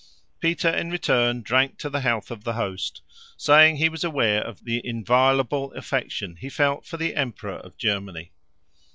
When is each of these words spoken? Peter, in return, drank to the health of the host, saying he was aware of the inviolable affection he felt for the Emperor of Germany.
Peter, 0.39 0.67
in 0.67 0.89
return, 0.89 1.43
drank 1.43 1.77
to 1.77 1.87
the 1.87 1.99
health 2.01 2.31
of 2.31 2.43
the 2.43 2.53
host, 2.53 3.03
saying 3.37 3.75
he 3.75 3.87
was 3.87 4.03
aware 4.03 4.41
of 4.41 4.63
the 4.65 4.81
inviolable 4.83 5.71
affection 5.73 6.37
he 6.37 6.49
felt 6.49 6.87
for 6.87 6.97
the 6.97 7.15
Emperor 7.15 7.57
of 7.59 7.77
Germany. 7.77 8.31